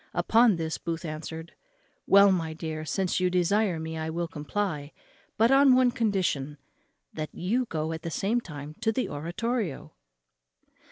Upon 0.15 0.55
this 0.55 0.79
Booth 0.79 1.05
answered, 1.05 1.53
"Well, 2.07 2.31
my 2.31 2.53
dear, 2.53 2.85
since 2.85 3.19
you 3.19 3.29
desire 3.29 3.79
me, 3.79 3.99
I 3.99 4.09
will 4.09 4.27
comply, 4.27 4.93
but 5.37 5.51
on 5.51 5.75
one 5.75 5.91
condition, 5.91 6.57
that 7.13 7.29
you 7.35 7.65
go 7.67 7.91
at 7.91 8.01
the 8.01 8.09
same 8.09 8.41
time 8.41 8.73
to 8.81 8.91
the 8.91 9.07
oratorio." 9.07 9.93